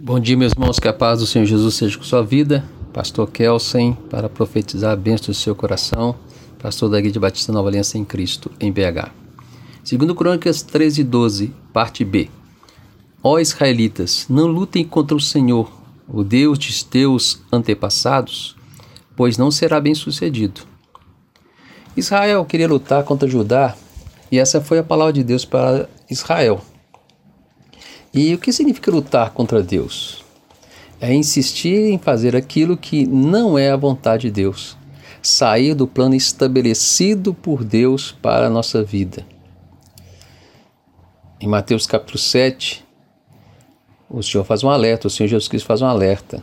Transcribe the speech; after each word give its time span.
Bom 0.00 0.20
dia, 0.20 0.36
meus 0.36 0.52
irmãos, 0.52 0.78
que 0.78 0.86
a 0.86 0.92
paz 0.92 1.20
do 1.20 1.26
Senhor 1.26 1.46
Jesus 1.46 1.74
seja 1.74 1.96
com 1.96 2.04
sua 2.04 2.22
vida. 2.22 2.64
Pastor 2.92 3.30
Kelsen, 3.30 3.94
para 4.08 4.28
profetizar 4.28 4.92
a 4.92 4.96
bênção 4.96 5.26
do 5.26 5.34
seu 5.34 5.54
coração. 5.54 6.14
Pastor 6.58 6.90
da 6.90 6.98
Igreja 6.98 7.18
Batista 7.18 7.52
Nova 7.52 7.68
Aliança 7.68 7.98
em 7.98 8.04
Cristo, 8.04 8.50
em 8.60 8.70
BH. 8.70 9.10
Segundo 9.82 10.14
Crônicas 10.14 10.62
13, 10.62 11.04
12, 11.04 11.52
parte 11.72 12.04
B. 12.04 12.28
Ó 13.22 13.38
israelitas, 13.38 14.26
não 14.28 14.46
lutem 14.46 14.84
contra 14.84 15.16
o 15.16 15.20
Senhor, 15.20 15.70
o 16.08 16.22
Deus 16.22 16.58
de 16.58 16.84
teus 16.84 17.40
antepassados, 17.52 18.56
pois 19.16 19.36
não 19.36 19.50
será 19.50 19.80
bem 19.80 19.94
sucedido. 19.94 20.62
Israel 21.96 22.44
queria 22.44 22.68
lutar 22.68 23.02
contra 23.04 23.28
Judá, 23.28 23.76
e 24.30 24.38
essa 24.38 24.60
foi 24.60 24.78
a 24.78 24.84
palavra 24.84 25.12
de 25.12 25.24
Deus 25.24 25.44
para 25.44 25.88
Israel. 26.10 26.60
E 28.16 28.32
o 28.32 28.38
que 28.38 28.50
significa 28.50 28.90
lutar 28.90 29.30
contra 29.32 29.62
Deus? 29.62 30.24
É 30.98 31.12
insistir 31.12 31.92
em 31.92 31.98
fazer 31.98 32.34
aquilo 32.34 32.74
que 32.74 33.06
não 33.06 33.58
é 33.58 33.70
a 33.70 33.76
vontade 33.76 34.22
de 34.22 34.30
Deus, 34.30 34.74
sair 35.20 35.74
do 35.74 35.86
plano 35.86 36.14
estabelecido 36.14 37.34
por 37.34 37.62
Deus 37.62 38.12
para 38.22 38.46
a 38.46 38.50
nossa 38.50 38.82
vida. 38.82 39.22
Em 41.38 41.46
Mateus 41.46 41.86
capítulo 41.86 42.16
7, 42.16 42.82
o 44.08 44.22
Senhor 44.22 44.44
faz 44.44 44.64
um 44.64 44.70
alerta, 44.70 45.08
o 45.08 45.10
Senhor 45.10 45.28
Jesus 45.28 45.46
Cristo 45.46 45.66
faz 45.66 45.82
um 45.82 45.86
alerta. 45.86 46.42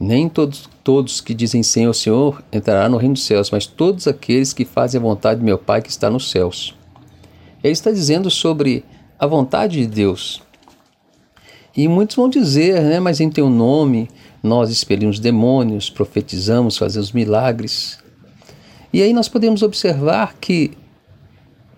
Nem 0.00 0.30
todos, 0.30 0.66
todos 0.82 1.20
que 1.20 1.34
dizem 1.34 1.62
Senhor, 1.62 1.92
Senhor 1.92 2.42
entrarão 2.50 2.92
no 2.92 2.96
reino 2.96 3.12
dos 3.12 3.24
céus, 3.24 3.50
mas 3.50 3.66
todos 3.66 4.08
aqueles 4.08 4.54
que 4.54 4.64
fazem 4.64 4.98
a 4.98 5.02
vontade 5.02 5.40
de 5.40 5.44
meu 5.44 5.58
Pai 5.58 5.82
que 5.82 5.90
está 5.90 6.08
nos 6.08 6.30
céus. 6.30 6.74
Ele 7.62 7.74
está 7.74 7.90
dizendo 7.90 8.30
sobre 8.30 8.82
a 9.18 9.26
vontade 9.26 9.76
de 9.78 9.86
Deus. 9.86 10.42
E 11.76 11.86
muitos 11.86 12.16
vão 12.16 12.28
dizer, 12.28 12.80
né, 12.82 12.98
mas 12.98 13.20
em 13.20 13.30
teu 13.30 13.48
nome 13.48 14.08
nós 14.42 14.70
expelimos 14.70 15.18
demônios, 15.18 15.88
profetizamos, 15.88 16.76
fazemos 16.76 17.12
milagres. 17.12 17.98
E 18.92 19.02
aí 19.02 19.12
nós 19.12 19.28
podemos 19.28 19.62
observar 19.62 20.34
que, 20.40 20.72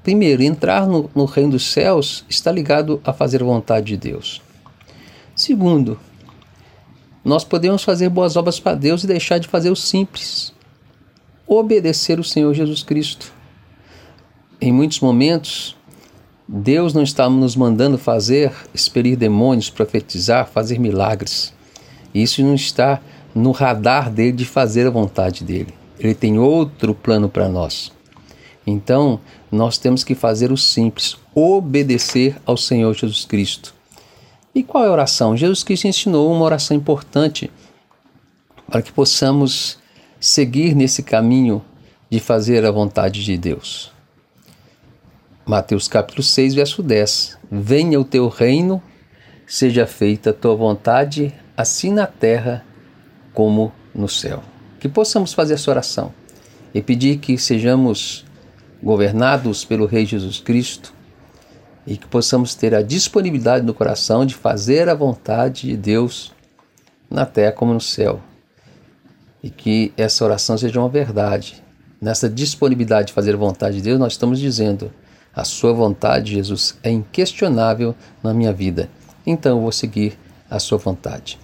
primeiro, 0.02 0.42
entrar 0.42 0.86
no, 0.86 1.10
no 1.14 1.24
reino 1.24 1.52
dos 1.52 1.70
céus 1.70 2.24
está 2.28 2.50
ligado 2.50 3.00
a 3.04 3.12
fazer 3.12 3.42
a 3.42 3.46
vontade 3.46 3.86
de 3.86 3.96
Deus. 3.96 4.40
Segundo, 5.34 5.98
nós 7.24 7.44
podemos 7.44 7.84
fazer 7.84 8.08
boas 8.08 8.36
obras 8.36 8.58
para 8.58 8.74
Deus 8.76 9.04
e 9.04 9.06
deixar 9.06 9.38
de 9.38 9.48
fazer 9.48 9.70
o 9.70 9.76
simples. 9.76 10.52
Obedecer 11.46 12.18
o 12.18 12.24
Senhor 12.24 12.52
Jesus 12.54 12.82
Cristo. 12.82 13.32
Em 14.60 14.72
muitos 14.72 15.00
momentos, 15.00 15.76
Deus 16.54 16.92
não 16.92 17.02
está 17.02 17.30
nos 17.30 17.56
mandando 17.56 17.96
fazer, 17.96 18.52
expelir 18.74 19.16
demônios, 19.16 19.70
profetizar, 19.70 20.46
fazer 20.46 20.78
milagres. 20.78 21.50
Isso 22.14 22.42
não 22.42 22.54
está 22.54 23.00
no 23.34 23.52
radar 23.52 24.10
dele 24.10 24.32
de 24.32 24.44
fazer 24.44 24.86
a 24.86 24.90
vontade 24.90 25.44
dele. 25.44 25.72
Ele 25.98 26.14
tem 26.14 26.38
outro 26.38 26.94
plano 26.94 27.26
para 27.26 27.48
nós. 27.48 27.90
Então, 28.66 29.18
nós 29.50 29.78
temos 29.78 30.04
que 30.04 30.14
fazer 30.14 30.52
o 30.52 30.56
simples, 30.58 31.16
obedecer 31.34 32.36
ao 32.44 32.58
Senhor 32.58 32.92
Jesus 32.92 33.24
Cristo. 33.24 33.74
E 34.54 34.62
qual 34.62 34.84
é 34.84 34.88
a 34.88 34.92
oração? 34.92 35.34
Jesus 35.34 35.64
Cristo 35.64 35.88
ensinou 35.88 36.30
uma 36.30 36.44
oração 36.44 36.76
importante 36.76 37.50
para 38.70 38.82
que 38.82 38.92
possamos 38.92 39.78
seguir 40.20 40.74
nesse 40.74 41.02
caminho 41.02 41.64
de 42.10 42.20
fazer 42.20 42.66
a 42.66 42.70
vontade 42.70 43.24
de 43.24 43.38
Deus. 43.38 43.91
Mateus 45.52 45.86
capítulo 45.86 46.22
6, 46.22 46.54
verso 46.54 46.82
10. 46.82 47.36
Venha 47.50 48.00
o 48.00 48.04
teu 48.06 48.26
reino, 48.26 48.82
seja 49.46 49.86
feita 49.86 50.30
a 50.30 50.32
tua 50.32 50.56
vontade, 50.56 51.30
assim 51.54 51.92
na 51.92 52.06
terra 52.06 52.64
como 53.34 53.70
no 53.94 54.08
céu. 54.08 54.42
Que 54.80 54.88
possamos 54.88 55.34
fazer 55.34 55.52
essa 55.52 55.70
oração 55.70 56.14
e 56.72 56.80
pedir 56.80 57.18
que 57.18 57.36
sejamos 57.36 58.24
governados 58.82 59.62
pelo 59.62 59.84
Rei 59.84 60.06
Jesus 60.06 60.40
Cristo 60.40 60.94
e 61.86 61.98
que 61.98 62.06
possamos 62.06 62.54
ter 62.54 62.74
a 62.74 62.80
disponibilidade 62.80 63.66
no 63.66 63.74
coração 63.74 64.24
de 64.24 64.34
fazer 64.34 64.88
a 64.88 64.94
vontade 64.94 65.66
de 65.66 65.76
Deus 65.76 66.32
na 67.10 67.26
terra 67.26 67.52
como 67.52 67.74
no 67.74 67.80
céu. 67.80 68.22
E 69.42 69.50
que 69.50 69.92
essa 69.98 70.24
oração 70.24 70.56
seja 70.56 70.80
uma 70.80 70.88
verdade. 70.88 71.62
Nessa 72.00 72.26
disponibilidade 72.26 73.08
de 73.08 73.12
fazer 73.12 73.34
a 73.34 73.36
vontade 73.36 73.76
de 73.76 73.82
Deus, 73.82 73.98
nós 73.98 74.14
estamos 74.14 74.40
dizendo: 74.40 74.90
a 75.34 75.44
sua 75.44 75.72
vontade, 75.72 76.32
Jesus, 76.32 76.78
é 76.82 76.90
inquestionável 76.90 77.94
na 78.22 78.34
minha 78.34 78.52
vida. 78.52 78.90
Então 79.26 79.56
eu 79.56 79.62
vou 79.62 79.72
seguir 79.72 80.18
a 80.50 80.58
sua 80.58 80.78
vontade. 80.78 81.38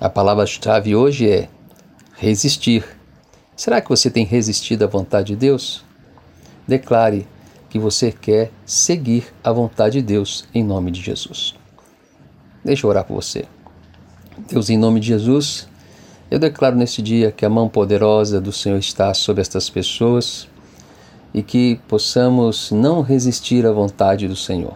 A 0.00 0.08
palavra-chave 0.08 0.96
hoje 0.96 1.28
é 1.28 1.48
resistir. 2.16 2.84
Será 3.54 3.80
que 3.80 3.88
você 3.88 4.10
tem 4.10 4.24
resistido 4.24 4.84
à 4.84 4.86
vontade 4.86 5.28
de 5.28 5.36
Deus? 5.36 5.84
Declare 6.66 7.26
que 7.68 7.78
você 7.78 8.10
quer 8.10 8.50
seguir 8.64 9.32
a 9.44 9.52
vontade 9.52 10.00
de 10.00 10.06
Deus 10.06 10.44
em 10.54 10.64
nome 10.64 10.90
de 10.90 11.00
Jesus. 11.00 11.54
Deixa 12.64 12.86
eu 12.86 12.90
orar 12.90 13.04
por 13.04 13.14
você. 13.14 13.44
Deus, 14.48 14.70
em 14.70 14.78
nome 14.78 15.00
de 15.00 15.08
Jesus, 15.08 15.68
eu 16.30 16.38
declaro 16.38 16.76
nesse 16.76 17.02
dia 17.02 17.30
que 17.30 17.44
a 17.44 17.50
mão 17.50 17.68
poderosa 17.68 18.40
do 18.40 18.52
Senhor 18.52 18.78
está 18.78 19.12
sobre 19.12 19.42
estas 19.42 19.68
pessoas 19.68 20.48
e 21.34 21.42
que 21.42 21.80
possamos 21.88 22.70
não 22.70 23.00
resistir 23.00 23.66
à 23.66 23.72
vontade 23.72 24.28
do 24.28 24.36
Senhor. 24.36 24.74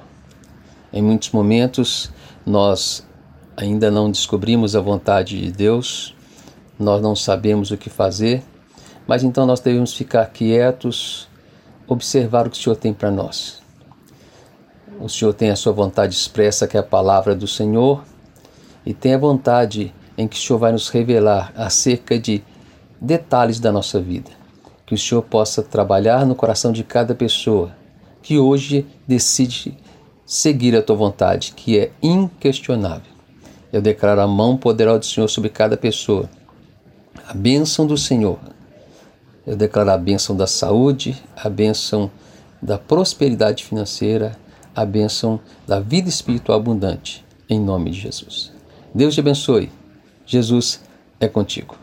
Em 0.92 1.02
muitos 1.02 1.30
momentos 1.30 2.10
nós 2.44 3.06
ainda 3.56 3.90
não 3.90 4.10
descobrimos 4.10 4.74
a 4.74 4.80
vontade 4.80 5.40
de 5.40 5.52
Deus, 5.52 6.14
nós 6.78 7.02
não 7.02 7.14
sabemos 7.14 7.70
o 7.70 7.76
que 7.76 7.90
fazer, 7.90 8.42
mas 9.06 9.22
então 9.22 9.46
nós 9.46 9.60
devemos 9.60 9.94
ficar 9.94 10.26
quietos, 10.26 11.28
observar 11.86 12.46
o 12.46 12.50
que 12.50 12.58
o 12.58 12.62
Senhor 12.62 12.76
tem 12.76 12.92
para 12.92 13.10
nós. 13.10 13.60
O 15.00 15.08
Senhor 15.08 15.34
tem 15.34 15.50
a 15.50 15.56
sua 15.56 15.72
vontade 15.72 16.14
expressa, 16.14 16.66
que 16.66 16.76
é 16.76 16.80
a 16.80 16.82
palavra 16.82 17.34
do 17.34 17.46
Senhor, 17.46 18.02
e 18.84 18.94
tem 18.94 19.14
a 19.14 19.18
vontade 19.18 19.94
em 20.16 20.26
que 20.26 20.36
o 20.36 20.40
Senhor 20.40 20.58
vai 20.58 20.72
nos 20.72 20.88
revelar 20.88 21.52
acerca 21.54 22.18
de 22.18 22.42
detalhes 23.00 23.60
da 23.60 23.70
nossa 23.70 24.00
vida 24.00 24.35
que 24.86 24.94
o 24.94 24.98
Senhor 24.98 25.22
possa 25.22 25.62
trabalhar 25.62 26.24
no 26.24 26.36
coração 26.36 26.70
de 26.72 26.84
cada 26.84 27.14
pessoa 27.14 27.74
que 28.22 28.38
hoje 28.38 28.86
decide 29.06 29.76
seguir 30.24 30.74
a 30.74 30.82
tua 30.82 30.96
vontade, 30.96 31.52
que 31.54 31.78
é 31.78 31.90
inquestionável. 32.02 33.12
Eu 33.72 33.82
declaro 33.82 34.20
a 34.20 34.26
mão 34.26 34.56
poderosa 34.56 35.00
do 35.00 35.06
Senhor 35.06 35.28
sobre 35.28 35.50
cada 35.50 35.76
pessoa, 35.76 36.28
a 37.28 37.34
bênção 37.34 37.86
do 37.86 37.96
Senhor. 37.96 38.38
Eu 39.46 39.56
declaro 39.56 39.90
a 39.90 39.98
bênção 39.98 40.36
da 40.36 40.46
saúde, 40.46 41.22
a 41.36 41.48
bênção 41.48 42.10
da 42.60 42.78
prosperidade 42.78 43.64
financeira, 43.64 44.36
a 44.74 44.84
bênção 44.84 45.38
da 45.66 45.78
vida 45.78 46.08
espiritual 46.08 46.58
abundante, 46.58 47.24
em 47.48 47.60
nome 47.60 47.90
de 47.90 48.00
Jesus. 48.00 48.52
Deus 48.94 49.14
te 49.14 49.20
abençoe. 49.20 49.70
Jesus 50.26 50.80
é 51.20 51.28
contigo. 51.28 51.76